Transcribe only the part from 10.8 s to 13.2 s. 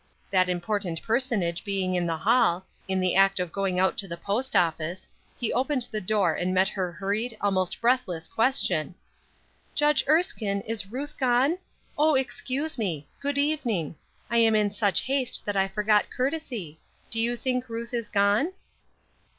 Ruth gone? Oh, excuse me.